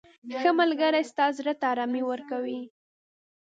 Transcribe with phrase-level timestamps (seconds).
[0.39, 2.61] •ښه ملګری ستا زړه ته ارامي ورکوي.